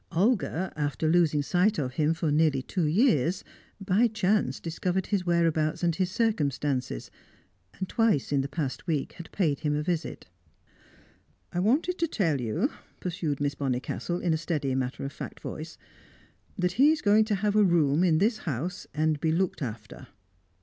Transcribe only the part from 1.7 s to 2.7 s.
of him for nearly